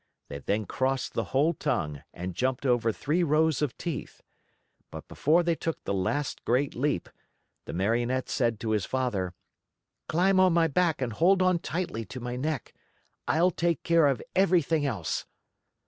[0.29, 4.23] They then crossed the whole tongue and jumped over three rows of teeth.
[4.89, 7.07] But before they took the last great leap,
[7.65, 9.35] the Marionette said to his father:
[10.09, 12.73] "Climb on my back and hold on tightly to my neck.
[13.27, 15.27] I'll take care of everything else."